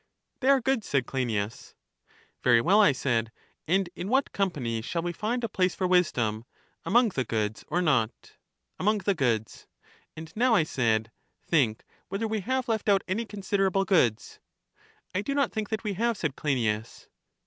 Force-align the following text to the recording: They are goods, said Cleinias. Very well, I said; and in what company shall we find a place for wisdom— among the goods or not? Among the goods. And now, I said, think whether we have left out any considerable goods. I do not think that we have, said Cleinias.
They 0.39 0.49
are 0.49 0.59
goods, 0.61 0.87
said 0.87 1.05
Cleinias. 1.05 1.75
Very 2.41 2.59
well, 2.59 2.81
I 2.81 2.91
said; 2.91 3.31
and 3.67 3.87
in 3.95 4.07
what 4.09 4.31
company 4.31 4.81
shall 4.81 5.03
we 5.03 5.13
find 5.13 5.43
a 5.43 5.47
place 5.47 5.75
for 5.75 5.85
wisdom— 5.85 6.45
among 6.87 7.09
the 7.09 7.23
goods 7.23 7.63
or 7.67 7.83
not? 7.83 8.33
Among 8.79 8.97
the 8.97 9.13
goods. 9.13 9.67
And 10.17 10.35
now, 10.35 10.55
I 10.55 10.63
said, 10.63 11.11
think 11.45 11.85
whether 12.07 12.27
we 12.27 12.39
have 12.39 12.67
left 12.67 12.89
out 12.89 13.03
any 13.07 13.25
considerable 13.25 13.85
goods. 13.85 14.39
I 15.13 15.21
do 15.21 15.35
not 15.35 15.51
think 15.51 15.69
that 15.69 15.83
we 15.83 15.93
have, 15.93 16.17
said 16.17 16.35
Cleinias. 16.35 17.07